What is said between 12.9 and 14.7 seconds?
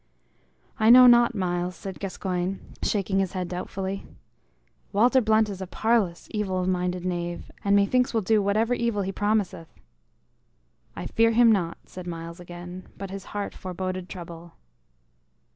but his heart foreboded trouble.